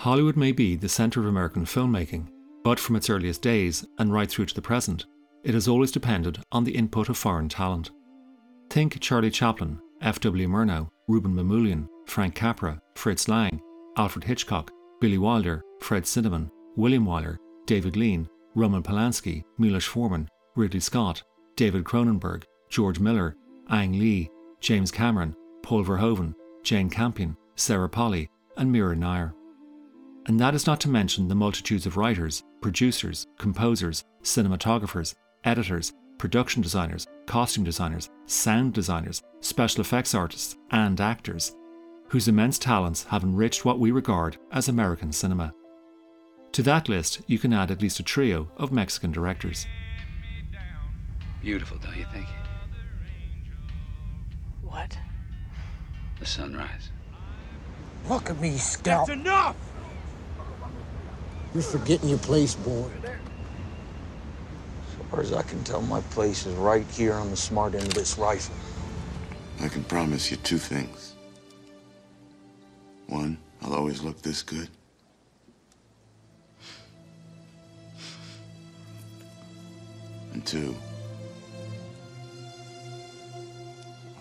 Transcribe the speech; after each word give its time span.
Hollywood 0.00 0.34
may 0.34 0.50
be 0.50 0.76
the 0.76 0.88
centre 0.88 1.20
of 1.20 1.26
American 1.26 1.66
filmmaking, 1.66 2.26
but 2.64 2.80
from 2.80 2.96
its 2.96 3.10
earliest 3.10 3.42
days 3.42 3.84
and 3.98 4.10
right 4.10 4.30
through 4.30 4.46
to 4.46 4.54
the 4.54 4.62
present, 4.62 5.04
it 5.44 5.52
has 5.52 5.68
always 5.68 5.92
depended 5.92 6.38
on 6.52 6.64
the 6.64 6.74
input 6.74 7.10
of 7.10 7.18
foreign 7.18 7.50
talent. 7.50 7.90
Think 8.70 8.98
Charlie 9.00 9.30
Chaplin, 9.30 9.78
F.W. 10.00 10.48
Murnau, 10.48 10.88
Rouben 11.06 11.34
Mamoulian, 11.34 11.86
Frank 12.06 12.34
Capra, 12.34 12.80
Fritz 12.94 13.28
Lang, 13.28 13.60
Alfred 13.98 14.24
Hitchcock, 14.24 14.70
Billy 15.02 15.18
Wilder, 15.18 15.62
Fred 15.82 16.04
Zinnemann, 16.04 16.50
William 16.76 17.04
Wyler, 17.04 17.36
David 17.66 17.94
Lean, 17.94 18.26
Roman 18.54 18.82
Polanski, 18.82 19.44
Milos 19.58 19.84
Forman, 19.84 20.30
Ridley 20.56 20.80
Scott, 20.80 21.22
David 21.56 21.84
Cronenberg, 21.84 22.44
George 22.70 23.00
Miller, 23.00 23.36
Ang 23.68 23.92
Lee, 23.92 24.30
James 24.60 24.90
Cameron, 24.90 25.36
Paul 25.62 25.84
Verhoeven, 25.84 26.34
Jane 26.62 26.88
Campion, 26.88 27.36
Sarah 27.56 27.86
Polley, 27.86 28.30
and 28.56 28.72
Mira 28.72 28.96
Nair. 28.96 29.34
And 30.26 30.38
that 30.38 30.54
is 30.54 30.66
not 30.66 30.80
to 30.82 30.88
mention 30.88 31.28
the 31.28 31.34
multitudes 31.34 31.86
of 31.86 31.96
writers, 31.96 32.42
producers, 32.60 33.26
composers, 33.38 34.04
cinematographers, 34.22 35.14
editors, 35.44 35.92
production 36.18 36.60
designers, 36.60 37.06
costume 37.26 37.64
designers, 37.64 38.10
sound 38.26 38.74
designers, 38.74 39.22
special 39.40 39.80
effects 39.80 40.14
artists, 40.14 40.56
and 40.70 41.00
actors, 41.00 41.56
whose 42.08 42.28
immense 42.28 42.58
talents 42.58 43.04
have 43.04 43.22
enriched 43.22 43.64
what 43.64 43.78
we 43.78 43.90
regard 43.90 44.36
as 44.52 44.68
American 44.68 45.12
cinema. 45.12 45.54
To 46.52 46.62
that 46.64 46.88
list, 46.88 47.22
you 47.26 47.38
can 47.38 47.52
add 47.52 47.70
at 47.70 47.80
least 47.80 48.00
a 48.00 48.02
trio 48.02 48.50
of 48.56 48.72
Mexican 48.72 49.12
directors. 49.12 49.66
Beautiful, 51.40 51.78
don't 51.78 51.96
you 51.96 52.06
think? 52.12 52.26
What? 54.62 54.98
The 56.18 56.26
sunrise. 56.26 56.90
Look 58.08 58.28
at 58.28 58.38
me, 58.40 58.56
Scout. 58.56 59.06
That's 59.06 59.20
enough! 59.20 59.56
You're 61.52 61.62
forgetting 61.64 62.08
your 62.08 62.18
place, 62.18 62.54
boy. 62.54 62.88
As 63.02 65.10
far 65.10 65.20
as 65.20 65.32
I 65.32 65.42
can 65.42 65.62
tell, 65.64 65.82
my 65.82 66.00
place 66.02 66.46
is 66.46 66.54
right 66.54 66.86
here 66.92 67.14
on 67.14 67.30
the 67.30 67.36
smart 67.36 67.74
end 67.74 67.86
of 67.86 67.94
this 67.94 68.16
rifle. 68.16 68.54
I 69.60 69.68
can 69.68 69.82
promise 69.84 70.30
you 70.30 70.36
two 70.38 70.58
things. 70.58 71.14
One, 73.08 73.36
I'll 73.62 73.74
always 73.74 74.00
look 74.00 74.22
this 74.22 74.42
good. 74.42 74.68
And 80.32 80.46
two, 80.46 80.76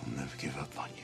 I'll 0.02 0.18
never 0.18 0.36
give 0.40 0.58
up 0.58 0.76
on 0.80 0.90
you. 0.98 1.04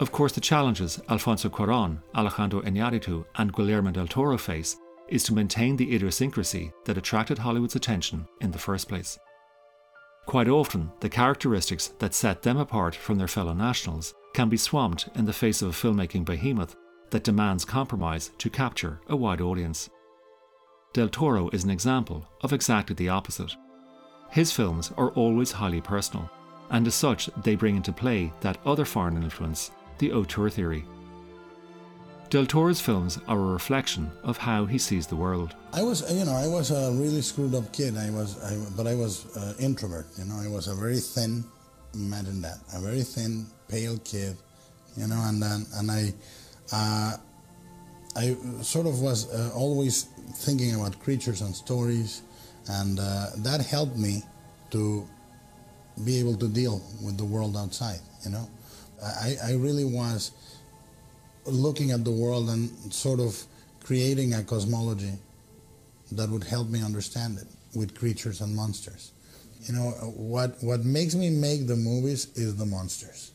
Of 0.00 0.10
course, 0.10 0.32
the 0.32 0.40
challenges 0.40 1.00
Alfonso 1.08 1.48
Cuarón, 1.48 1.98
Alejandro 2.16 2.62
Iñárritu, 2.62 3.24
and 3.36 3.52
Guillermo 3.52 3.92
del 3.92 4.08
Toro 4.08 4.36
face 4.36 4.76
is 5.10 5.22
to 5.24 5.34
maintain 5.34 5.76
the 5.76 5.94
idiosyncrasy 5.94 6.72
that 6.84 6.96
attracted 6.96 7.38
Hollywood's 7.38 7.76
attention 7.76 8.26
in 8.40 8.50
the 8.50 8.58
first 8.58 8.88
place. 8.88 9.18
Quite 10.26 10.48
often, 10.48 10.92
the 11.00 11.08
characteristics 11.08 11.88
that 11.98 12.14
set 12.14 12.42
them 12.42 12.56
apart 12.56 12.94
from 12.94 13.18
their 13.18 13.28
fellow 13.28 13.52
nationals 13.52 14.14
can 14.32 14.48
be 14.48 14.56
swamped 14.56 15.08
in 15.16 15.24
the 15.24 15.32
face 15.32 15.60
of 15.60 15.68
a 15.68 15.72
filmmaking 15.72 16.24
behemoth 16.24 16.76
that 17.10 17.24
demands 17.24 17.64
compromise 17.64 18.30
to 18.38 18.48
capture 18.48 19.00
a 19.08 19.16
wide 19.16 19.40
audience. 19.40 19.90
Del 20.92 21.08
Toro 21.08 21.48
is 21.50 21.64
an 21.64 21.70
example 21.70 22.26
of 22.42 22.52
exactly 22.52 22.94
the 22.94 23.08
opposite. 23.08 23.52
His 24.30 24.52
films 24.52 24.92
are 24.96 25.10
always 25.10 25.50
highly 25.50 25.80
personal, 25.80 26.30
and 26.70 26.86
as 26.86 26.94
such, 26.94 27.28
they 27.42 27.56
bring 27.56 27.76
into 27.76 27.92
play 27.92 28.32
that 28.40 28.58
other 28.64 28.84
foreign 28.84 29.20
influence, 29.20 29.72
the 29.98 30.12
auteur 30.12 30.48
theory. 30.48 30.84
Del 32.30 32.46
Toro's 32.46 32.80
films 32.80 33.18
are 33.26 33.36
a 33.36 33.52
reflection 33.52 34.08
of 34.22 34.36
how 34.38 34.64
he 34.64 34.78
sees 34.78 35.08
the 35.08 35.16
world. 35.16 35.56
I 35.72 35.82
was, 35.82 36.08
you 36.12 36.24
know, 36.24 36.32
I 36.32 36.46
was 36.46 36.70
a 36.70 36.92
really 36.92 37.22
screwed 37.22 37.56
up 37.56 37.72
kid. 37.72 37.96
I 37.96 38.10
was, 38.10 38.40
I, 38.44 38.56
but 38.76 38.86
I 38.86 38.94
was 38.94 39.36
uh, 39.36 39.54
introvert. 39.58 40.06
You 40.16 40.26
know, 40.26 40.36
I 40.36 40.46
was 40.46 40.68
a 40.68 40.74
very 40.76 41.00
thin. 41.00 41.42
Imagine 41.92 42.40
that, 42.42 42.58
a 42.72 42.80
very 42.80 43.02
thin, 43.02 43.48
pale 43.66 43.98
kid. 44.04 44.36
You 44.96 45.08
know, 45.08 45.20
and 45.26 45.42
then 45.42 45.66
and 45.74 45.90
I, 45.90 46.14
uh, 46.72 47.16
I 48.14 48.36
sort 48.62 48.86
of 48.86 49.00
was 49.00 49.28
uh, 49.34 49.50
always 49.52 50.04
thinking 50.34 50.76
about 50.76 51.00
creatures 51.00 51.40
and 51.40 51.52
stories, 51.52 52.22
and 52.68 53.00
uh, 53.00 53.26
that 53.38 53.60
helped 53.60 53.96
me 53.96 54.22
to 54.70 55.04
be 56.04 56.20
able 56.20 56.36
to 56.36 56.46
deal 56.46 56.80
with 57.02 57.18
the 57.18 57.24
world 57.24 57.56
outside. 57.56 57.98
You 58.24 58.30
know, 58.30 58.48
I, 59.02 59.34
I 59.44 59.52
really 59.54 59.84
was 59.84 60.30
looking 61.46 61.90
at 61.90 62.04
the 62.04 62.10
world 62.10 62.48
and 62.48 62.70
sort 62.92 63.20
of 63.20 63.44
creating 63.84 64.34
a 64.34 64.44
cosmology 64.44 65.12
that 66.12 66.28
would 66.28 66.44
help 66.44 66.68
me 66.68 66.82
understand 66.82 67.38
it 67.38 67.46
with 67.74 67.98
creatures 67.98 68.40
and 68.40 68.54
monsters. 68.54 69.12
You 69.62 69.74
know, 69.74 69.90
what, 70.16 70.56
what 70.62 70.84
makes 70.84 71.14
me 71.14 71.30
make 71.30 71.66
the 71.66 71.76
movies 71.76 72.28
is 72.34 72.56
the 72.56 72.66
monsters. 72.66 73.32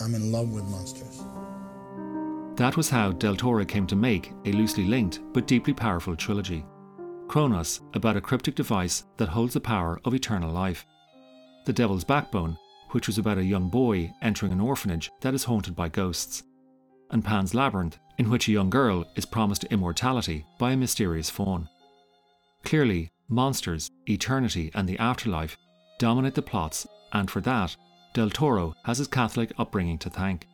I'm 0.00 0.14
in 0.14 0.30
love 0.30 0.52
with 0.52 0.64
monsters. 0.64 1.22
That 2.56 2.76
was 2.76 2.88
how 2.88 3.12
Del 3.12 3.36
Toro 3.36 3.64
came 3.64 3.86
to 3.88 3.96
make 3.96 4.32
a 4.44 4.52
loosely 4.52 4.84
linked 4.84 5.20
but 5.32 5.46
deeply 5.46 5.72
powerful 5.72 6.16
trilogy. 6.16 6.64
Cronos, 7.28 7.80
about 7.94 8.16
a 8.16 8.20
cryptic 8.20 8.54
device 8.54 9.04
that 9.16 9.28
holds 9.28 9.54
the 9.54 9.60
power 9.60 10.00
of 10.04 10.14
eternal 10.14 10.50
life. 10.50 10.86
The 11.66 11.72
Devil's 11.72 12.04
Backbone, 12.04 12.56
which 12.90 13.06
was 13.06 13.18
about 13.18 13.38
a 13.38 13.44
young 13.44 13.68
boy 13.68 14.12
entering 14.22 14.52
an 14.52 14.60
orphanage 14.60 15.10
that 15.20 15.34
is 15.34 15.44
haunted 15.44 15.76
by 15.76 15.88
ghosts 15.88 16.42
and 17.10 17.24
Pan's 17.24 17.54
Labyrinth, 17.54 17.98
in 18.18 18.30
which 18.30 18.48
a 18.48 18.52
young 18.52 18.70
girl 18.70 19.04
is 19.16 19.24
promised 19.24 19.64
immortality 19.64 20.44
by 20.58 20.72
a 20.72 20.76
mysterious 20.76 21.30
faun. 21.30 21.68
Clearly, 22.64 23.10
monsters, 23.28 23.90
eternity, 24.08 24.70
and 24.74 24.88
the 24.88 24.98
afterlife 24.98 25.56
dominate 25.98 26.34
the 26.34 26.42
plots, 26.42 26.86
and 27.12 27.30
for 27.30 27.40
that, 27.42 27.76
Del 28.14 28.30
Toro 28.30 28.74
has 28.84 28.98
his 28.98 29.08
Catholic 29.08 29.52
upbringing 29.58 29.98
to 29.98 30.10
thank. 30.10 30.46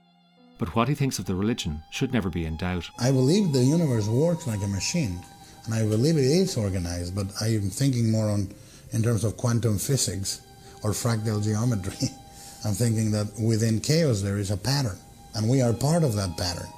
But 0.59 0.75
what 0.77 0.89
he 0.89 0.95
thinks 0.95 1.19
of 1.19 1.25
the 1.25 1.35
religion 1.35 1.83
should 1.91 2.13
never 2.13 2.31
be 2.31 2.45
in 2.45 2.57
doubt. 2.57 2.89
I 2.99 3.11
believe 3.11 3.53
the 3.53 3.65
universe 3.65 4.07
works 4.07 4.47
like 4.47 4.63
a 4.63 4.69
machine, 4.69 5.21
and 5.65 5.75
I 5.75 5.83
believe 5.87 6.17
it 6.17 6.25
is 6.25 6.57
organized, 6.57 7.15
but 7.15 7.27
I 7.41 7.49
am 7.49 7.71
thinking 7.71 8.11
more 8.11 8.29
on 8.31 8.53
in 8.93 9.03
terms 9.03 9.25
of 9.25 9.37
quantum 9.37 9.79
physics 9.79 10.43
or 10.83 10.91
fractal 10.91 11.43
geometry. 11.43 12.09
I'm 12.65 12.75
thinking 12.75 13.11
that 13.11 13.29
within 13.39 13.81
chaos 13.81 14.23
there 14.23 14.39
is 14.39 14.51
a 14.51 14.57
pattern 14.57 14.99
and 15.35 15.49
we 15.49 15.63
are 15.63 15.73
part 15.73 16.05
of 16.05 16.15
that 16.17 16.37
pattern, 16.37 16.69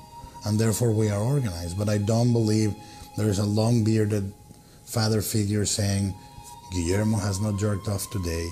and 0.45 0.59
therefore 0.59 0.93
we 0.93 1.11
are 1.11 1.21
organized. 1.21 1.79
But 1.79 1.89
I 1.89 1.99
don't 1.99 2.33
believe 2.33 2.75
there 3.17 3.29
is 3.29 3.39
a 3.39 3.45
long 3.45 3.85
bearded 3.85 4.33
father 4.85 5.21
figure 5.21 5.65
saying, 5.65 6.15
Guillermo 6.73 7.19
has 7.19 7.41
not 7.41 7.59
jerked 7.59 7.89
off 7.89 8.11
today, 8.11 8.49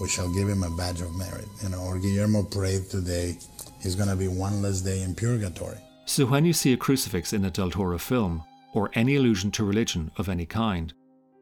we 0.00 0.08
shall 0.08 0.32
give 0.32 0.48
him 0.48 0.62
a 0.62 0.70
badge 0.70 1.00
of 1.00 1.16
merit. 1.16 1.48
You 1.62 1.70
know, 1.70 1.80
or 1.82 1.98
Guillermo 1.98 2.42
prayed 2.42 2.88
today, 2.88 3.36
he's 3.80 3.94
going 3.94 4.08
to 4.08 4.16
be 4.16 4.28
one 4.28 4.62
less 4.62 4.80
day 4.80 5.02
in 5.02 5.14
purgatory. 5.14 5.78
So 6.04 6.24
when 6.26 6.44
you 6.44 6.52
see 6.52 6.72
a 6.72 6.76
crucifix 6.76 7.32
in 7.32 7.44
a 7.44 7.50
Del 7.50 7.70
Toro 7.70 7.98
film, 7.98 8.44
or 8.72 8.90
any 8.94 9.16
allusion 9.16 9.50
to 9.52 9.64
religion 9.64 10.10
of 10.16 10.28
any 10.28 10.46
kind, 10.46 10.92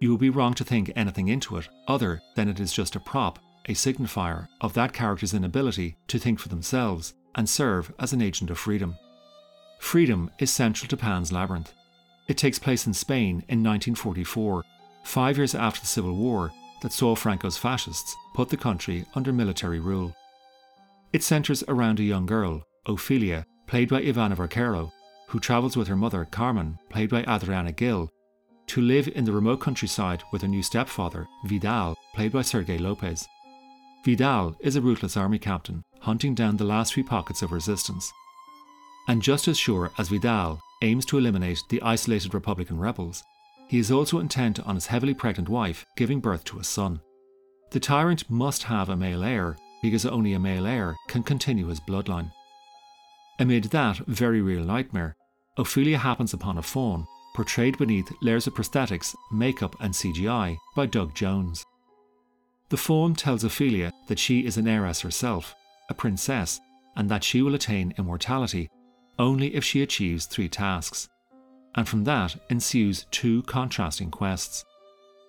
you 0.01 0.11
would 0.11 0.21
be 0.21 0.31
wrong 0.31 0.55
to 0.55 0.65
think 0.65 0.93
anything 0.95 1.29
into 1.29 1.57
it 1.57 1.69
other 1.89 2.21
than 2.35 2.49
it 2.49 2.61
is 2.61 2.73
just 2.73 2.97
a 2.97 3.01
prop, 3.01 3.39
a 3.67 3.73
signifier 3.73 4.49
of 4.61 4.75
that 4.75 4.93
character's 4.93 5.35
inability 5.35 5.97
to 6.09 6.19
think 6.19 6.39
for 6.39 6.49
themselves 6.49 7.15
and 7.37 7.49
serve 7.49 7.93
as 7.99 8.13
an 8.13 8.23
agent 8.23 8.51
of 8.51 8.59
freedom. 8.59 8.97
Freedom 9.79 10.31
is 10.39 10.51
central 10.51 10.89
to 10.89 10.97
Pan's 10.97 11.31
Labyrinth. 11.31 11.73
It 12.27 12.39
takes 12.39 12.59
place 12.59 12.87
in 12.87 12.95
Spain 12.95 13.45
in 13.49 13.63
1944, 13.63 14.65
five 15.05 15.37
years 15.37 15.55
after 15.55 15.81
the 15.81 15.87
Civil 15.87 16.17
War 16.17 16.51
that 16.83 16.93
saw 16.93 17.15
Franco's 17.15 17.57
fascists 17.57 18.17
put 18.35 18.49
the 18.49 18.57
country 18.57 19.05
under 19.15 19.33
military 19.33 19.79
rule. 19.79 20.15
It 21.13 21.23
centres 21.23 21.63
around 21.69 22.01
a 22.01 22.05
young 22.05 22.27
girl, 22.27 22.63
Ophelia, 22.87 23.47
played 23.67 23.89
by 23.89 24.03
Ivana 24.03 24.37
Baquero, 24.37 24.91
who 25.29 25.41
travels 25.41 25.77
with 25.77 25.89
her 25.89 25.97
mother, 25.97 26.27
Carmen, 26.31 26.79
played 26.91 27.11
by 27.11 27.23
Adriana 27.23 27.73
Gil, 27.73 28.11
to 28.69 28.81
live 28.81 29.09
in 29.09 29.25
the 29.25 29.33
remote 29.33 29.61
countryside 29.61 30.23
with 30.33 30.43
her 30.43 30.49
new 30.49 30.63
stepfather, 30.63 31.27
Vidal, 31.45 31.97
played 32.15 32.33
by 32.33 32.43
Sergi 32.43 32.79
Lopez. 32.79 33.27
Vidal 34.05 34.57
is 34.61 34.77
a 34.77 34.81
ruthless 34.81 35.17
army 35.17 35.39
captain 35.39 35.83
hunting 36.01 36.35
down 36.35 36.57
the 36.57 36.65
last 36.65 36.95
few 36.95 37.03
pockets 37.03 37.43
of 37.43 37.53
resistance. 37.53 38.13
And 39.09 39.23
just 39.23 39.49
as 39.49 39.59
sure 39.59 39.91
as 39.99 40.09
Vidal 40.09 40.61
aims 40.83 41.05
to 41.07 41.19
eliminate 41.19 41.63
the 41.69 41.83
isolated 41.83 42.35
Republican 42.35 42.79
rebels, 42.79 43.25
he 43.69 43.79
is 43.79 43.91
also 43.91 44.21
intent 44.21 44.61
on 44.61 44.77
his 44.77 44.87
heavily 44.87 45.15
pregnant 45.15 45.49
wife 45.49 45.85
giving 45.97 46.21
birth 46.21 46.45
to 46.45 46.59
a 46.59 46.65
son. 46.65 47.01
The 47.71 47.81
tyrant 47.81 48.31
must 48.31 48.65
have 48.65 48.89
a 48.89 48.97
male 48.97 49.25
heir 49.25 49.57
because 49.83 50.07
only 50.07 50.33
a 50.35 50.39
male 50.39 50.67
heir 50.67 50.97
can 51.09 51.23
continue 51.23 51.67
his 51.67 51.81
bloodline. 51.81 52.31
Amid 53.39 53.65
that 53.65 53.99
very 54.07 54.41
real 54.41 54.65
nightmare, 54.65 55.17
Ophelia 55.57 55.99
happens 55.99 56.33
upon 56.33 56.59
a 56.59 56.63
faun 56.63 57.07
portrayed 57.35 57.77
beneath 57.77 58.11
layers 58.23 58.47
of 58.47 58.55
prosthetics, 58.55 59.15
makeup, 59.31 59.77
and 59.81 59.93
CGI 59.93 60.57
by 60.75 60.87
Doug 60.87 61.15
Jones. 61.15 61.65
The 62.69 62.77
faun 62.77 63.15
tells 63.15 63.45
Ophelia 63.45 63.93
that 64.09 64.19
she 64.19 64.45
is 64.47 64.57
an 64.57 64.69
heiress 64.69 65.01
herself 65.01 65.55
a 65.89 65.95
princess, 65.95 66.61
and 66.97 67.09
that 67.09 67.23
she 67.23 67.43
will 67.43 67.55
attain 67.55 67.95
immortality 67.97 68.69
only 69.21 69.55
if 69.55 69.63
she 69.63 69.83
achieves 69.83 70.27
three 70.27 70.49
tasks 70.49 71.09
and 71.77 71.87
from 71.87 72.05
that 72.05 72.35
ensues 72.49 73.07
two 73.11 73.43
contrasting 73.43 74.11
quests 74.11 74.65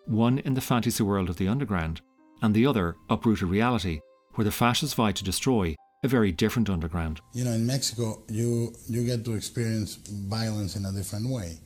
one 0.06 0.39
in 0.39 0.54
the 0.54 0.62
fantasy 0.62 1.04
world 1.04 1.30
of 1.30 1.36
the 1.36 1.50
underground, 1.50 2.00
and 2.42 2.56
the 2.56 2.66
other 2.66 2.95
uprooted 3.10 3.50
reality, 3.50 4.00
where 4.36 4.45
the 4.45 4.51
fascists 4.51 4.95
vie 4.95 5.12
to 5.12 5.22
destroy 5.22 5.75
a 6.01 6.07
very 6.07 6.31
different 6.31 6.69
underground. 6.69 7.19
You 7.33 7.44
know, 7.44 7.51
in 7.51 7.68
Mexico, 7.68 8.24
you 8.30 8.74
you 8.88 9.06
get 9.06 9.25
to 9.25 9.33
experience 9.33 9.95
violence 9.95 10.78
in 10.78 10.86
a 10.86 10.94
different 10.94 11.28
way. 11.30 11.57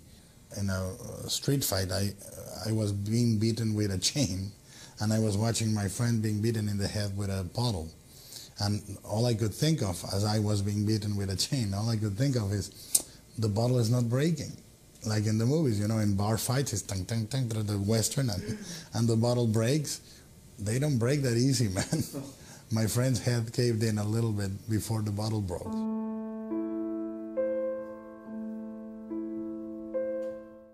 In 0.58 0.72
a 0.72 0.74
uh, 0.74 1.28
street 1.28 1.64
fight, 1.64 1.92
I 1.92 2.14
I 2.66 2.72
was 2.72 2.92
being 2.92 3.38
beaten 3.38 3.76
with 3.76 3.92
a 3.92 4.00
chain, 4.00 4.52
and 5.02 5.12
I 5.12 5.20
was 5.20 5.36
watching 5.36 5.74
my 5.74 5.88
friend 5.88 6.22
being 6.22 6.42
beaten 6.42 6.70
in 6.70 6.78
the 6.78 6.88
head 6.88 7.18
with 7.18 7.30
a 7.30 7.44
bottle. 7.44 7.90
And 8.60 8.82
all 9.04 9.26
I 9.26 9.34
could 9.34 9.54
think 9.54 9.82
of 9.82 10.04
as 10.14 10.24
I 10.24 10.38
was 10.38 10.62
being 10.62 10.86
beaten 10.86 11.16
with 11.18 11.32
a 11.32 11.36
chain, 11.36 11.74
all 11.74 11.90
I 11.90 11.98
could 11.98 12.16
think 12.16 12.36
of 12.36 12.54
is 12.54 13.04
the 13.40 13.50
bottle 13.50 13.80
is 13.80 13.90
not 13.90 14.08
breaking. 14.08 14.52
Like 15.04 15.26
in 15.26 15.40
the 15.40 15.46
movies, 15.48 15.80
you 15.80 15.88
know, 15.88 15.98
in 15.98 16.16
bar 16.16 16.38
fights, 16.38 16.74
it's 16.74 16.84
tang, 16.84 17.06
tang, 17.06 17.26
tang, 17.26 17.48
the 17.48 17.80
western, 17.80 18.30
and, 18.30 18.60
and 18.94 19.08
the 19.08 19.16
bottle 19.16 19.48
breaks. 19.48 20.02
They 20.60 20.78
don't 20.78 21.00
break 21.00 21.24
that 21.24 21.36
easy, 21.36 21.68
man. 21.74 22.04
My 22.72 22.86
friend's 22.86 23.20
head 23.20 23.52
caved 23.52 23.82
in 23.82 23.98
a 23.98 24.06
little 24.06 24.32
bit 24.32 24.70
before 24.70 25.02
the 25.02 25.12
bottle 25.12 25.42
broke. 25.42 25.74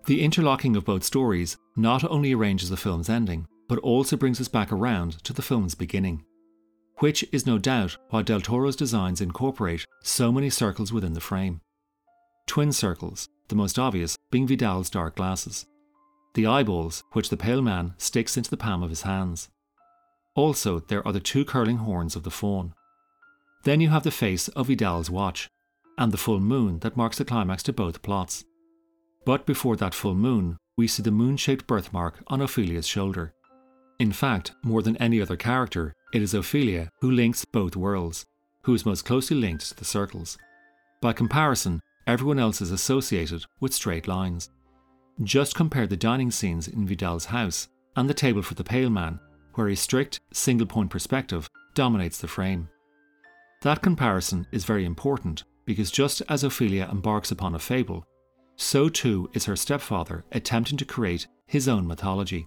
The 0.04 0.22
interlocking 0.22 0.76
of 0.76 0.84
both 0.84 1.04
stories 1.04 1.56
not 1.76 2.04
only 2.04 2.34
arranges 2.34 2.68
the 2.68 2.76
film's 2.76 3.08
ending, 3.08 3.46
but 3.68 3.78
also 3.80 4.16
brings 4.16 4.40
us 4.40 4.48
back 4.48 4.72
around 4.72 5.22
to 5.24 5.32
the 5.32 5.42
film's 5.42 5.74
beginning, 5.74 6.24
which 6.98 7.24
is 7.32 7.46
no 7.46 7.58
doubt 7.58 7.96
why 8.10 8.22
Del 8.22 8.40
Toro's 8.40 8.76
designs 8.76 9.20
incorporate 9.20 9.84
so 10.02 10.32
many 10.32 10.50
circles 10.50 10.92
within 10.92 11.12
the 11.12 11.20
frame. 11.20 11.60
Twin 12.46 12.72
circles, 12.72 13.28
the 13.48 13.54
most 13.54 13.78
obvious 13.78 14.16
being 14.30 14.46
Vidal's 14.46 14.90
dark 14.90 15.16
glasses, 15.16 15.66
the 16.34 16.46
eyeballs 16.46 17.04
which 17.12 17.30
the 17.30 17.36
pale 17.36 17.62
man 17.62 17.94
sticks 17.98 18.36
into 18.36 18.50
the 18.50 18.56
palm 18.56 18.82
of 18.82 18.90
his 18.90 19.02
hands. 19.02 19.48
Also, 20.34 20.80
there 20.80 21.06
are 21.06 21.12
the 21.12 21.20
two 21.20 21.44
curling 21.44 21.78
horns 21.78 22.16
of 22.16 22.22
the 22.22 22.30
faun. 22.30 22.72
Then 23.64 23.80
you 23.80 23.90
have 23.90 24.04
the 24.04 24.10
face 24.10 24.48
of 24.48 24.68
Vidal's 24.68 25.10
watch, 25.10 25.48
and 25.98 26.12
the 26.12 26.16
full 26.16 26.40
moon 26.40 26.78
that 26.78 26.96
marks 26.96 27.18
the 27.18 27.24
climax 27.24 27.62
to 27.64 27.72
both 27.72 28.02
plots. 28.02 28.44
But 29.26 29.46
before 29.46 29.76
that 29.76 29.94
full 29.94 30.14
moon, 30.14 30.56
we 30.76 30.86
see 30.86 31.02
the 31.02 31.10
moon 31.10 31.36
shaped 31.36 31.66
birthmark 31.66 32.22
on 32.28 32.40
Ophelia's 32.40 32.86
shoulder. 32.86 33.34
In 33.98 34.12
fact, 34.12 34.52
more 34.62 34.82
than 34.82 34.96
any 34.98 35.20
other 35.20 35.36
character, 35.36 35.94
it 36.12 36.22
is 36.22 36.32
Ophelia 36.32 36.88
who 37.00 37.10
links 37.10 37.44
both 37.44 37.74
worlds, 37.74 38.24
who 38.62 38.72
is 38.74 38.86
most 38.86 39.04
closely 39.04 39.36
linked 39.36 39.68
to 39.68 39.74
the 39.74 39.84
circles. 39.84 40.38
By 41.00 41.12
comparison, 41.12 41.80
everyone 42.06 42.38
else 42.38 42.60
is 42.60 42.70
associated 42.70 43.44
with 43.60 43.74
straight 43.74 44.06
lines. 44.06 44.50
Just 45.22 45.56
compare 45.56 45.86
the 45.86 45.96
dining 45.96 46.30
scenes 46.30 46.68
in 46.68 46.86
Vidal's 46.86 47.26
house 47.26 47.68
and 47.96 48.08
the 48.08 48.14
table 48.14 48.42
for 48.42 48.54
the 48.54 48.62
pale 48.62 48.90
man, 48.90 49.18
where 49.54 49.68
a 49.68 49.74
strict, 49.74 50.20
single 50.32 50.66
point 50.66 50.90
perspective 50.90 51.48
dominates 51.74 52.18
the 52.18 52.28
frame. 52.28 52.68
That 53.62 53.82
comparison 53.82 54.46
is 54.52 54.64
very 54.64 54.84
important 54.84 55.42
because 55.64 55.90
just 55.90 56.22
as 56.28 56.44
Ophelia 56.44 56.88
embarks 56.90 57.32
upon 57.32 57.56
a 57.56 57.58
fable, 57.58 58.04
so 58.54 58.88
too 58.88 59.28
is 59.34 59.44
her 59.46 59.56
stepfather 59.56 60.24
attempting 60.30 60.78
to 60.78 60.84
create 60.84 61.26
his 61.46 61.66
own 61.66 61.86
mythology. 61.86 62.46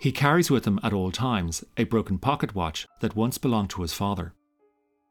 He 0.00 0.12
carries 0.12 0.50
with 0.50 0.64
him 0.64 0.80
at 0.82 0.94
all 0.94 1.12
times 1.12 1.62
a 1.76 1.84
broken 1.84 2.18
pocket 2.18 2.54
watch 2.54 2.86
that 3.00 3.14
once 3.14 3.36
belonged 3.36 3.68
to 3.70 3.82
his 3.82 3.92
father. 3.92 4.32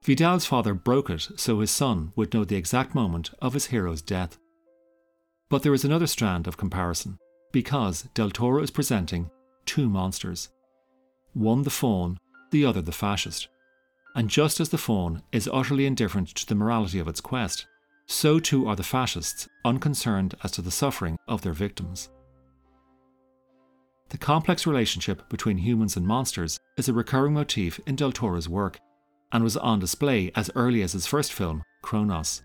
Vidal's 0.02 0.46
father 0.46 0.74
broke 0.74 1.12
it 1.12 1.28
so 1.36 1.60
his 1.60 1.70
son 1.70 2.12
would 2.16 2.34
know 2.34 2.44
the 2.44 2.56
exact 2.56 2.96
moment 2.96 3.30
of 3.40 3.54
his 3.54 3.68
hero's 3.68 4.02
death. 4.02 4.40
But 5.48 5.62
there 5.62 5.76
is 5.76 5.86
another 5.86 6.08
strand 6.08 6.48
of 6.48 6.58
comparison, 6.58 7.20
because 7.52 8.04
Del 8.16 8.32
Toro 8.32 8.64
is 8.64 8.72
presenting 8.72 9.30
two 9.66 9.88
monsters 9.88 10.50
one 11.34 11.62
the 11.62 11.70
faun, 11.70 12.18
the 12.50 12.66
other 12.66 12.82
the 12.82 12.92
fascist. 12.92 13.48
And 14.16 14.28
just 14.28 14.60
as 14.60 14.70
the 14.70 14.80
faun 14.80 15.22
is 15.32 15.48
utterly 15.54 15.86
indifferent 15.86 16.30
to 16.30 16.48
the 16.48 16.56
morality 16.56 16.98
of 16.98 17.08
its 17.08 17.22
quest, 17.22 17.68
so 18.08 18.40
too 18.40 18.68
are 18.68 18.76
the 18.76 18.82
fascists 18.82 19.48
unconcerned 19.64 20.34
as 20.44 20.50
to 20.54 20.64
the 20.64 20.72
suffering 20.72 21.20
of 21.28 21.44
their 21.44 21.54
victims. 21.54 22.10
The 24.10 24.18
complex 24.18 24.66
relationship 24.66 25.30
between 25.30 25.60
humans 25.60 25.96
and 25.96 26.06
monsters 26.06 26.60
is 26.78 26.90
a 26.90 26.94
recurring 26.94 27.34
motif 27.34 27.80
in 27.86 27.96
Del 27.96 28.12
Toro's 28.12 28.50
work, 28.50 28.80
and 29.32 29.44
was 29.44 29.56
on 29.56 29.80
display 29.80 30.32
as 30.36 30.50
early 30.56 30.82
as 30.82 30.94
his 30.94 31.06
first 31.06 31.32
film, 31.32 31.62
Cronos. 31.84 32.42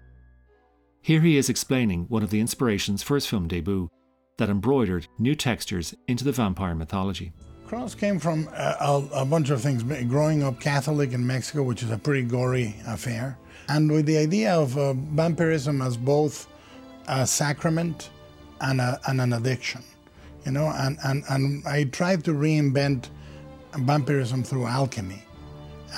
Here 1.01 1.23
he 1.23 1.39
is 1.39 1.49
explaining 1.49 2.05
one 2.11 2.23
of 2.23 2.29
the 2.29 2.41
inspirations 2.41 3.03
for 3.03 3.15
his 3.15 3.25
film 3.25 3.49
debut 3.49 3.89
that 4.37 4.51
embroidered 4.51 5.07
new 5.19 5.35
textures 5.35 5.95
into 6.07 6.23
the 6.23 6.33
vampire 6.33 6.75
mythology. 6.75 7.33
Cronos 7.67 7.95
came 7.95 8.19
from 8.19 8.47
a, 8.53 8.77
a, 8.81 9.09
a, 9.23 9.25
bunch 9.25 9.49
of 9.49 9.63
things. 9.63 9.83
Growing 9.83 10.43
up 10.43 10.61
Catholic 10.61 11.15
in 11.15 11.27
Mexico, 11.27 11.63
which 11.63 11.83
is 11.83 11.91
a 11.91 11.97
pretty 11.97 12.27
gory 12.27 12.77
affair, 12.87 13.39
and 13.71 13.91
with 13.91 14.05
the 14.05 14.19
idea 14.19 14.53
of 14.55 14.77
uh, 14.77 14.93
vampirism 14.93 15.81
as 15.81 15.97
both 15.97 16.47
a 17.09 17.27
sacrament 17.27 18.11
and, 18.61 18.83
a, 18.83 19.01
and 19.07 19.19
an 19.23 19.33
addiction 19.33 19.83
you 20.45 20.53
know, 20.53 20.73
and, 20.77 20.99
and, 21.05 21.25
and 21.29 21.67
I 21.67 21.85
tried 21.85 22.25
to 22.25 22.33
reinvent 22.33 23.09
vampirism 23.73 24.43
through 24.43 24.67
alchemy. 24.67 25.23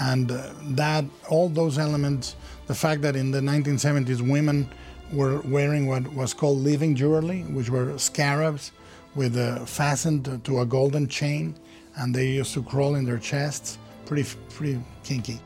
And 0.00 0.30
uh, 0.30 0.50
that, 0.70 1.04
all 1.28 1.48
those 1.48 1.78
elements, 1.78 2.36
the 2.66 2.74
fact 2.74 3.02
that 3.02 3.16
in 3.16 3.30
the 3.30 3.40
1970s 3.40 4.20
women 4.20 4.68
were 5.12 5.40
wearing 5.42 5.86
what 5.86 6.12
was 6.12 6.34
called 6.34 6.58
living 6.58 6.94
jewelry, 6.94 7.42
which 7.42 7.70
were 7.70 7.96
scarabs 7.98 8.72
with 9.14 9.36
fastened 9.66 10.44
to 10.44 10.60
a 10.60 10.66
golden 10.66 11.08
chain, 11.08 11.58
and 11.96 12.14
they 12.14 12.28
used 12.28 12.52
to 12.54 12.62
crawl 12.62 12.96
in 12.96 13.04
their 13.04 13.18
chests. 13.18 13.78
Pretty, 14.04 14.28
pretty 14.50 14.80
kinky. 15.02 15.40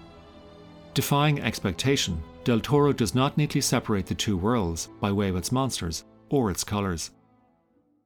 Defying 0.93 1.41
expectation, 1.41 2.21
Del 2.45 2.61
Toro 2.61 2.93
does 2.93 3.15
not 3.15 3.39
neatly 3.39 3.61
separate 3.61 4.07
the 4.07 4.15
two 4.15 4.37
worlds 4.37 4.89
by 5.01 5.13
way 5.13 5.29
of 5.29 5.37
its 5.37 5.53
monsters 5.53 6.05
or 6.29 6.51
its 6.51 6.65
colours. 6.65 7.13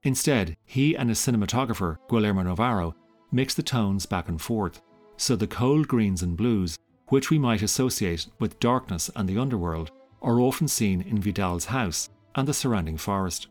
Instead, 0.05 0.57
he 0.65 0.95
and 0.95 1.09
his 1.09 1.19
cinematographer, 1.19 1.99
Guillermo 2.09 2.43
Navarro, 2.43 2.95
mix 3.33 3.55
the 3.55 3.63
tones 3.63 4.07
back 4.07 4.29
and 4.29 4.41
forth, 4.41 4.81
so 5.17 5.35
the 5.35 5.47
cold 5.47 5.89
greens 5.89 6.23
and 6.23 6.37
blues, 6.37 6.79
which 7.09 7.31
we 7.31 7.39
might 7.39 7.63
associate 7.63 8.27
with 8.39 8.61
darkness 8.61 9.11
and 9.17 9.29
the 9.29 9.39
underworld, 9.39 9.91
are 10.23 10.41
often 10.41 10.69
seen 10.69 11.03
in 11.03 11.21
Vidal's 11.21 11.67
house 11.67 12.11
and 12.35 12.47
the 12.47 12.55
surrounding 12.55 12.97
forest. 12.97 13.49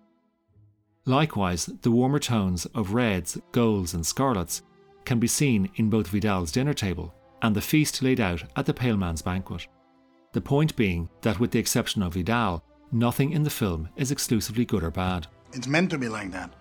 Likewise, 1.06 1.66
the 1.82 1.92
warmer 1.92 2.20
tones 2.20 2.66
of 2.68 2.94
reds, 2.94 3.38
golds, 3.52 3.94
and 3.94 4.06
scarlets 4.06 4.62
can 5.06 5.20
be 5.20 5.28
seen 5.28 5.70
in 5.76 5.90
both 5.90 6.08
Vidal's 6.08 6.52
dinner 6.52 6.74
table 6.74 7.14
and 7.42 7.56
the 7.56 7.62
feast 7.62 8.02
laid 8.02 8.22
out 8.22 8.44
at 8.56 8.66
the 8.66 8.74
Pale 8.74 8.98
Man's 8.98 9.22
banquet. 9.22 9.68
The 10.32 10.42
point 10.42 10.76
being 10.76 11.10
that, 11.22 11.40
with 11.40 11.52
the 11.52 11.60
exception 11.60 12.02
of 12.02 12.14
Vidal, 12.14 12.64
nothing 12.92 13.32
in 13.32 13.44
the 13.44 13.50
film 13.50 13.90
is 13.98 14.12
exclusively 14.12 14.66
good 14.66 14.84
or 14.84 14.92
bad. 14.92 15.28
It's 15.54 15.68
meant 15.68 15.92
to 15.92 15.98
be 15.98 16.10
like 16.10 16.32
that. 16.32 16.52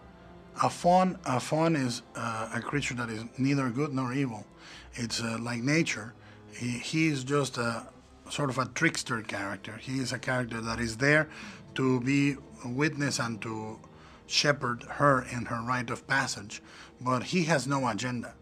A 0.63 0.69
faun, 0.69 1.19
a 1.25 1.41
faun 1.41 1.77
is 1.77 2.03
uh, 2.15 2.51
a 2.55 2.61
creature 2.61 2.95
that 2.95 3.09
is 3.09 3.25
neither 3.39 3.71
good 3.71 3.95
nor 3.95 4.13
evil. 4.13 4.47
It's 4.95 5.23
uh, 5.23 5.39
like 5.41 5.63
nature. 5.63 6.13
He, 6.55 6.69
he 6.69 7.07
is 7.09 7.25
just 7.25 7.57
a 7.57 7.87
sort 8.29 8.51
of 8.51 8.59
a 8.59 8.67
trickster 8.67 9.23
character. 9.23 9.79
He 9.81 9.99
is 9.99 10.13
a 10.13 10.19
character 10.19 10.61
that 10.61 10.79
is 10.79 10.99
there 10.99 11.31
to 11.75 12.01
be 12.01 12.37
a 12.65 12.69
witness 12.69 13.19
and 13.19 13.41
to 13.43 13.81
shepherd 14.27 14.83
her 14.85 15.23
in 15.33 15.47
her 15.47 15.63
rite 15.63 15.89
of 15.89 16.07
passage. 16.07 16.63
But 17.01 17.25
he 17.25 17.45
has 17.45 17.67
no 17.67 17.89
agenda. 17.89 18.35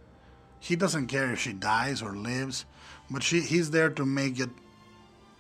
He 0.59 0.75
doesn't 0.77 1.07
care 1.07 1.33
if 1.33 1.41
she 1.41 1.53
dies 1.53 2.03
or 2.03 2.17
lives, 2.17 2.65
but 3.09 3.23
she, 3.23 3.41
he's 3.41 3.71
there 3.71 3.91
to 3.91 4.05
make 4.05 4.41
it 4.41 4.51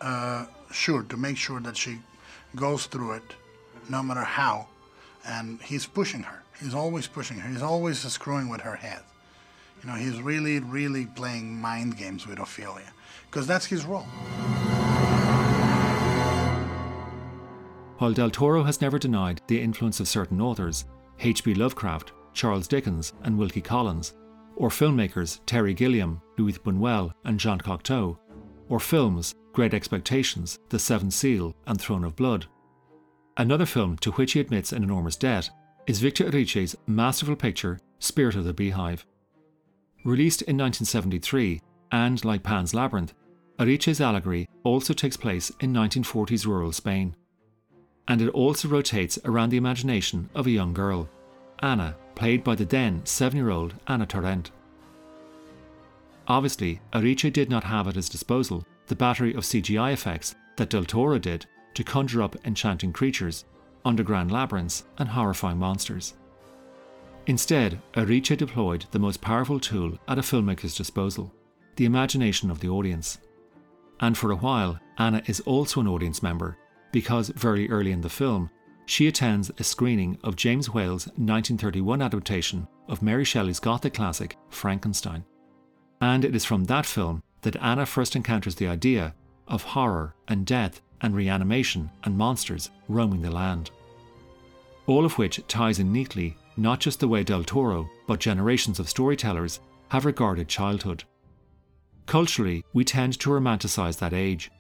uh, 0.01 0.47
sure, 0.73 1.03
to 1.03 1.17
make 1.17 1.37
sure 1.37 1.61
that 1.61 1.77
she 1.77 1.99
goes 2.55 2.87
through 2.87 3.13
it, 3.13 3.35
no 3.89 4.03
matter 4.03 4.23
how 4.23 4.69
and 5.27 5.61
he's 5.63 5.87
pushing 5.87 6.23
her. 6.23 6.43
He's 6.61 6.75
always 6.75 7.07
pushing 7.07 7.39
her. 7.39 7.49
He's 7.49 7.63
always 7.63 7.99
screwing 7.99 8.49
with 8.49 8.61
her 8.63 8.77
head. 8.77 9.01
You 9.83 9.91
know, 9.91 9.97
he's 9.97 10.21
really, 10.21 10.61
really 10.61 11.07
playing 11.07 11.61
mind 11.61 11.97
games 11.97 12.27
with 12.27 12.39
Ophelia 12.39 12.93
because 13.31 13.47
that's 13.47 13.67
his 13.67 13.85
role. 13.85 14.07
While 17.99 18.13
Del 18.13 18.31
Toro 18.31 18.63
has 18.65 18.81
never 18.81 18.99
denied 18.99 19.43
the 19.47 19.61
influence 19.61 20.01
of 20.01 20.09
certain 20.09 20.41
authors, 20.41 20.87
H.P. 21.21 21.55
Lovecraft, 21.55 22.13
Charles 22.33 22.67
Dickens, 22.67 23.13
and 23.25 23.37
Wilkie 23.37 23.61
Collins, 23.61 24.15
or 24.57 24.71
filmmakers 24.71 25.41
Terry 25.47 25.75
Gilliam, 25.75 26.21
Luis 26.39 26.59
Buñuel, 26.59 27.13
and 27.25 27.39
Jean 27.39 27.59
Cocteau, 27.59 28.17
or 28.69 28.81
films 28.81 29.35
Great 29.53 29.75
Expectations, 29.75 30.59
The 30.69 30.79
Seventh 30.79 31.13
Seal, 31.13 31.55
and 31.67 31.81
Throne 31.81 32.05
of 32.05 32.17
Blood, 32.17 32.47
Another 33.41 33.65
film 33.65 33.97
to 34.01 34.11
which 34.13 34.33
he 34.35 34.41
admits 34.41 34.71
an 34.71 34.83
enormous 34.83 35.17
debt 35.17 35.49
is 35.87 35.99
Victor 35.99 36.27
Erice's 36.27 36.77
masterful 36.87 37.37
picture 37.37 37.81
Spirit 37.99 38.35
of 38.35 38.45
the 38.45 38.53
Beehive. 38.53 39.07
Released 40.05 40.43
in 40.43 40.59
1973, 40.59 41.63
and 41.91 42.23
like 42.23 42.43
Pan's 42.43 42.75
Labyrinth, 42.75 43.15
Erice's 43.59 43.99
allegory 43.99 44.47
also 44.63 44.93
takes 44.93 45.17
place 45.17 45.51
in 45.61 45.73
1940s 45.73 46.45
rural 46.45 46.71
Spain. 46.71 47.17
and 48.09 48.21
it 48.21 48.29
also 48.29 48.69
rotates 48.69 49.19
around 49.25 49.49
the 49.49 49.57
imagination 49.57 50.29
of 50.35 50.47
a 50.47 50.51
young 50.51 50.75
girl, 50.75 51.09
Anna, 51.61 51.97
played 52.15 52.45
by 52.45 52.55
the 52.55 52.67
then 52.67 53.01
seven 53.07 53.39
year 53.39 53.49
old 53.49 53.73
Anna 53.87 54.05
Torrent. 54.05 54.51
Obviously, 56.29 56.79
Erice 56.93 57.33
did 57.33 57.49
not 57.49 57.65
have 57.65 57.89
at 57.89 57.97
his 57.97 58.11
disposal 58.11 58.67
the 58.89 58.95
battery 58.95 59.33
of 59.33 59.45
CGI 59.45 59.95
effects 59.95 60.35
that 60.59 60.69
Del 60.69 60.85
Toro 60.85 61.19
did 61.19 61.47
to 61.75 61.85
conjure 61.85 62.23
up 62.23 62.37
enchanting 62.45 62.93
creatures, 62.93 63.45
underground 63.85 64.31
labyrinths, 64.31 64.85
and 64.99 65.09
horrifying 65.09 65.59
monsters. 65.59 66.15
Instead, 67.27 67.81
Erice 67.95 68.37
deployed 68.37 68.87
the 68.91 68.99
most 68.99 69.21
powerful 69.21 69.61
tool 69.61 69.99
at 70.09 70.19
a 70.19 70.23
filmmaker's 70.23 70.77
disposal 70.77 71.33
the 71.77 71.85
imagination 71.87 72.51
of 72.51 72.61
the 72.61 72.69
audience. 72.69 73.19
And 74.01 74.19
for 74.19 74.33
a 74.33 74.37
while, 74.37 74.79
Anna 74.99 75.23
is 75.27 75.41
also 75.41 75.81
an 75.81 75.89
audience 75.89 76.23
member 76.23 76.59
because 76.93 77.29
very 77.29 77.71
early 77.71 77.93
in 77.93 78.01
the 78.01 78.11
film, 78.11 78.51
she 78.85 79.07
attends 79.07 79.51
a 79.59 79.65
screening 79.65 80.19
of 80.25 80.37
James 80.37 80.69
Whale's 80.69 81.07
1931 81.07 82.03
adaptation 82.03 82.67
of 82.89 83.03
Mary 83.03 83.25
Shelley's 83.25 83.61
Gothic 83.61 83.95
classic, 83.95 84.37
Frankenstein. 84.49 85.25
And 86.01 86.25
it 86.25 86.35
is 86.35 86.45
from 86.45 86.65
that 86.65 86.87
film 86.87 87.23
that 87.43 87.57
Anna 87.57 87.87
first 87.87 88.17
encounters 88.17 88.57
the 88.57 88.67
idea 88.67 89.15
of 89.47 89.63
horror 89.63 90.15
and 90.29 90.45
death 90.45 90.81
and 91.03 91.15
reanimation 91.15 91.91
and 92.05 92.17
monsters 92.17 92.71
roaming 92.89 93.23
the 93.23 93.31
land. 93.31 93.71
All 94.87 95.05
of 95.05 95.19
which 95.19 95.41
ties 95.49 95.79
in 95.79 95.93
neatly 95.93 96.37
not 96.57 96.81
just 96.81 97.01
the 97.01 97.09
way 97.09 97.25
Del 97.25 97.43
Toro, 97.43 97.89
but 98.07 98.21
generations 98.21 98.79
of 98.79 98.89
storytellers 98.89 99.61
have 99.89 100.05
regarded 100.05 100.49
childhood. 100.49 101.05
Culturally, 102.07 102.65
we 102.73 102.85
tend 102.85 103.19
to 103.21 103.31
romanticize 103.31 103.99
that 103.99 104.13
age. 104.13 104.51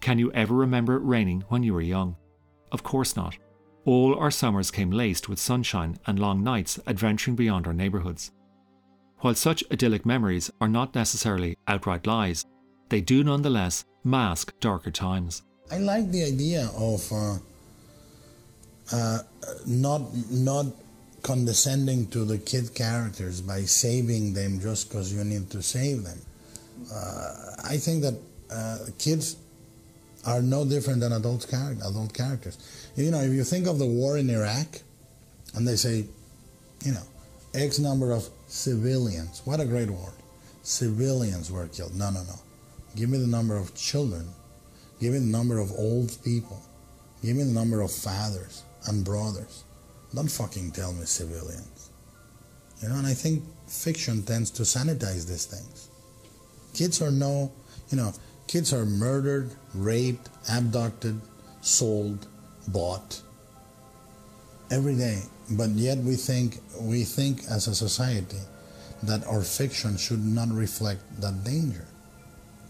Can 0.00 0.18
you 0.18 0.32
ever 0.32 0.54
remember 0.54 0.96
it 0.96 1.04
raining 1.04 1.44
when 1.48 1.62
you 1.62 1.74
were 1.74 1.80
young? 1.80 2.16
Of 2.72 2.82
course 2.82 3.16
not. 3.16 3.36
All 3.84 4.14
our 4.14 4.30
summers 4.30 4.70
came 4.70 4.90
laced 4.90 5.28
with 5.28 5.38
sunshine 5.38 5.98
and 6.06 6.18
long 6.18 6.42
nights 6.42 6.78
adventuring 6.86 7.36
beyond 7.36 7.66
our 7.66 7.72
neighbourhoods. 7.72 8.30
While 9.18 9.34
such 9.34 9.64
idyllic 9.70 10.06
memories 10.06 10.50
are 10.60 10.68
not 10.68 10.94
necessarily 10.94 11.56
outright 11.66 12.06
lies, 12.06 12.46
they 12.88 13.00
do 13.00 13.22
nonetheless 13.22 13.84
mask 14.02 14.54
darker 14.60 14.90
times. 14.90 15.42
I 15.70 15.78
like 15.78 16.10
the 16.10 16.24
idea 16.24 16.68
of 16.76 17.12
uh, 17.12 17.38
uh, 18.92 19.18
not 19.66 20.02
not 20.30 20.66
condescending 21.22 22.08
to 22.08 22.24
the 22.24 22.38
kid 22.38 22.74
characters 22.74 23.40
by 23.40 23.60
saving 23.62 24.32
them 24.32 24.60
just 24.60 24.88
because 24.88 25.12
you 25.12 25.22
need 25.22 25.50
to 25.50 25.62
save 25.62 26.02
them. 26.02 26.18
Uh, 26.92 27.34
I 27.64 27.76
think 27.76 28.02
that 28.02 28.14
uh, 28.50 28.78
kids 28.98 29.36
are 30.26 30.42
no 30.42 30.64
different 30.64 31.00
than 31.00 31.12
adult, 31.12 31.46
char- 31.50 31.72
adult 31.72 32.14
characters. 32.14 32.58
You 32.96 33.10
know, 33.10 33.20
if 33.20 33.32
you 33.32 33.44
think 33.44 33.66
of 33.66 33.78
the 33.78 33.86
war 33.86 34.18
in 34.18 34.28
Iraq, 34.30 34.66
and 35.54 35.66
they 35.66 35.76
say, 35.76 36.04
you 36.84 36.92
know, 36.92 37.02
X 37.54 37.78
number 37.78 38.12
of 38.12 38.28
civilians. 38.48 39.42
What 39.44 39.60
a 39.60 39.64
great 39.64 39.90
word. 39.90 40.12
Civilians 40.62 41.50
were 41.50 41.66
killed. 41.68 41.94
No, 41.94 42.10
no, 42.10 42.22
no. 42.22 42.34
Give 42.96 43.08
me 43.08 43.18
the 43.18 43.26
number 43.26 43.56
of 43.56 43.74
children. 43.74 44.28
Give 45.00 45.14
me 45.14 45.18
the 45.18 45.24
number 45.24 45.58
of 45.58 45.72
old 45.72 46.16
people. 46.22 46.62
Give 47.22 47.36
me 47.36 47.44
the 47.44 47.52
number 47.52 47.80
of 47.80 47.90
fathers 47.90 48.64
and 48.86 49.04
brothers. 49.04 49.64
Don't 50.14 50.30
fucking 50.30 50.72
tell 50.72 50.92
me 50.92 51.04
civilians. 51.04 51.90
You 52.82 52.88
know, 52.88 52.96
and 52.96 53.06
I 53.06 53.14
think 53.14 53.42
fiction 53.66 54.22
tends 54.22 54.50
to 54.52 54.62
sanitize 54.62 55.26
these 55.28 55.46
things. 55.46 55.88
Kids 56.74 57.02
are 57.02 57.10
no, 57.10 57.52
you 57.90 57.96
know, 57.96 58.12
kids 58.46 58.72
are 58.72 58.84
murdered, 58.84 59.50
raped, 59.74 60.28
abducted, 60.50 61.20
sold, 61.60 62.26
bought 62.68 63.20
every 64.70 64.96
day. 64.96 65.22
But 65.50 65.70
yet 65.70 65.98
we 65.98 66.14
think 66.14 66.58
we 66.80 67.04
think 67.04 67.44
as 67.50 67.66
a 67.66 67.74
society 67.74 68.38
that 69.02 69.26
our 69.26 69.42
fiction 69.42 69.96
should 69.96 70.24
not 70.24 70.48
reflect 70.50 71.02
that 71.20 71.42
danger. 71.44 71.86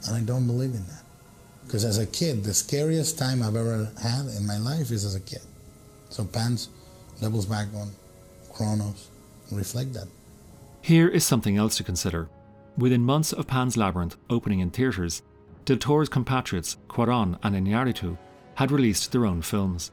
And 0.07 0.17
I 0.17 0.21
don't 0.21 0.47
believe 0.47 0.75
in 0.75 0.87
that. 0.87 1.05
Because 1.64 1.85
as 1.85 1.99
a 1.99 2.07
kid, 2.07 2.45
the 2.45 2.55
scariest 2.55 3.19
time 3.19 3.43
I've 3.43 3.57
ever 3.57 3.90
had 4.02 4.26
in 4.26 4.47
my 4.47 4.59
life 4.59 4.90
is 4.90 5.05
as 5.05 5.14
a 5.14 5.21
kid. 5.21 5.43
So 6.09 6.25
Pan's 6.25 6.69
Devil's 7.21 7.47
Backbone, 7.47 7.93
Cronos 8.52 9.09
reflect 9.52 9.93
that. 9.95 10.09
Here 10.83 11.09
is 11.09 11.25
something 11.25 11.57
else 11.57 11.76
to 11.76 11.85
consider. 11.85 12.29
Within 12.76 13.02
months 13.02 13.33
of 13.33 13.47
Pan's 13.47 13.76
Labyrinth 13.76 14.17
opening 14.31 14.61
in 14.61 14.71
theatres, 14.71 15.23
Del 15.64 15.76
Toro's 15.76 16.09
compatriots 16.09 16.79
Cuarón 16.88 17.38
and 17.43 17.55
Iñárritu 17.55 18.17
had 18.55 18.71
released 18.71 19.12
their 19.12 19.26
own 19.26 19.43
films. 19.43 19.90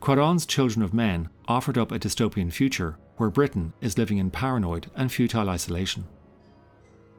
Cuarón's 0.00 0.46
Children 0.46 0.82
of 0.82 0.92
Men 0.92 1.30
offered 1.48 1.78
up 1.78 1.90
a 1.90 1.98
dystopian 1.98 2.52
future 2.52 2.98
where 3.16 3.30
Britain 3.30 3.72
is 3.80 3.96
living 3.96 4.18
in 4.18 4.30
paranoid 4.30 4.90
and 4.94 5.10
futile 5.10 5.48
isolation. 5.48 6.04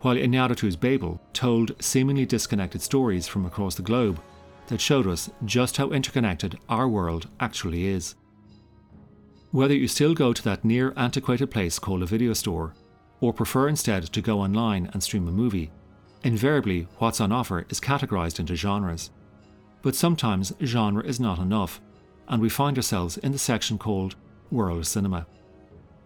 While 0.01 0.16
Iñárritu's 0.16 0.75
Babel 0.75 1.20
told 1.34 1.72
seemingly 1.82 2.25
disconnected 2.25 2.82
stories 2.82 3.27
from 3.27 3.46
across 3.46 3.75
the 3.75 3.82
globe 3.82 4.22
that 4.68 4.82
showed 4.82 5.08
us 5.08 5.30
just 5.46 5.77
how 5.77 5.89
interconnected 5.89 6.60
our 6.70 6.88
world 6.88 7.27
actually 7.39 7.88
is. 7.88 8.16
Whether 9.51 9.74
you 9.74 9.88
still 9.88 10.13
go 10.13 10.34
to 10.34 10.44
that 10.44 10.63
near 10.63 10.94
antiquated 10.96 11.50
place 11.50 11.80
called 11.80 12.04
a 12.04 12.06
video 12.06 12.34
store, 12.34 12.75
or 13.22 13.34
prefer 13.34 13.68
instead 13.68 14.04
to 14.04 14.22
go 14.22 14.39
online 14.39 14.89
and 14.94 15.01
stream 15.01 15.27
a 15.27 15.32
movie, 15.32 15.72
invariably 16.24 16.88
what's 17.00 17.22
on 17.22 17.32
offer 17.32 17.66
is 17.70 17.80
categorized 17.80 18.39
into 18.39 18.56
genres. 18.56 19.10
But 19.82 19.96
sometimes 19.96 20.54
genre 20.63 21.04
is 21.04 21.20
not 21.20 21.39
enough, 21.39 21.82
and 22.27 22.42
we 22.42 22.50
find 22.50 22.77
ourselves 22.77 23.18
in 23.18 23.32
the 23.32 23.39
section 23.39 23.77
called 23.77 24.16
World 24.51 24.86
Cinema. 24.86 25.25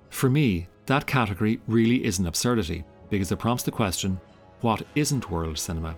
For 0.09 0.29
me, 0.29 0.67
that 0.85 1.07
category 1.07 1.59
really 1.67 2.05
is 2.05 2.19
an 2.19 2.27
absurdity 2.27 2.85
because 3.11 3.31
it 3.31 3.37
prompts 3.37 3.61
the 3.61 3.71
question 3.71 4.19
what 4.61 4.81
isn't 4.95 5.29
world 5.29 5.59
cinema? 5.59 5.95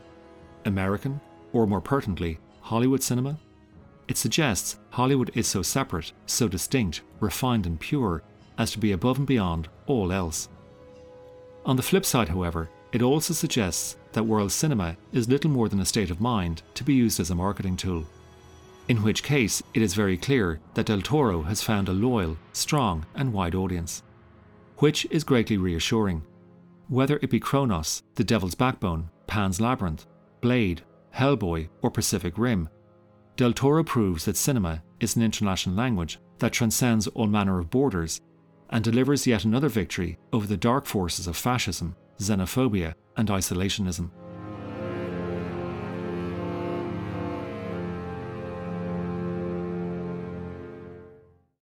American, 0.65 1.21
or 1.53 1.67
more 1.67 1.81
pertinently, 1.81 2.39
Hollywood 2.61 3.03
cinema? 3.03 3.37
It 4.07 4.17
suggests 4.17 4.79
Hollywood 4.89 5.31
is 5.35 5.47
so 5.47 5.61
separate, 5.61 6.11
so 6.25 6.47
distinct, 6.47 7.01
refined, 7.19 7.65
and 7.65 7.79
pure 7.79 8.23
as 8.57 8.71
to 8.71 8.79
be 8.79 8.91
above 8.91 9.17
and 9.17 9.27
beyond 9.27 9.69
all 9.85 10.11
else. 10.11 10.49
On 11.65 11.75
the 11.75 11.83
flip 11.83 12.05
side, 12.05 12.29
however, 12.29 12.69
it 12.91 13.01
also 13.01 13.33
suggests 13.33 13.95
that 14.13 14.23
world 14.23 14.51
cinema 14.51 14.95
is 15.11 15.29
little 15.29 15.49
more 15.49 15.69
than 15.69 15.79
a 15.79 15.85
state 15.85 16.09
of 16.09 16.21
mind 16.21 16.61
to 16.75 16.83
be 16.83 16.93
used 16.93 17.19
as 17.19 17.31
a 17.31 17.35
marketing 17.35 17.77
tool. 17.77 18.05
In 18.87 19.01
which 19.01 19.23
case, 19.23 19.63
it 19.73 19.81
is 19.81 19.93
very 19.93 20.17
clear 20.17 20.59
that 20.73 20.87
Del 20.87 21.01
Toro 21.01 21.43
has 21.43 21.61
found 21.61 21.89
a 21.89 21.93
loyal, 21.93 22.37
strong, 22.51 23.05
and 23.15 23.33
wide 23.33 23.55
audience. 23.55 24.03
Which 24.77 25.05
is 25.09 25.23
greatly 25.23 25.57
reassuring. 25.57 26.23
Whether 26.89 27.17
it 27.21 27.29
be 27.29 27.39
Cronos, 27.39 28.03
The 28.15 28.23
Devil's 28.23 28.55
Backbone, 28.55 29.09
Pan's 29.27 29.61
Labyrinth, 29.61 30.05
Blade, 30.41 30.83
Hellboy, 31.15 31.69
or 31.81 31.89
Pacific 31.89 32.37
Rim, 32.37 32.69
Del 33.35 33.53
Toro 33.53 33.83
proves 33.83 34.25
that 34.25 34.37
cinema 34.37 34.83
is 34.99 35.15
an 35.15 35.23
international 35.23 35.75
language 35.75 36.19
that 36.39 36.53
transcends 36.53 37.07
all 37.07 37.27
manner 37.27 37.59
of 37.59 37.69
borders 37.69 38.21
and 38.69 38.83
delivers 38.83 39.25
yet 39.25 39.45
another 39.45 39.69
victory 39.69 40.17
over 40.31 40.45
the 40.45 40.57
dark 40.57 40.85
forces 40.85 41.25
of 41.25 41.37
fascism, 41.37 41.95
xenophobia, 42.19 42.93
and 43.17 43.29
isolationism. 43.29 44.11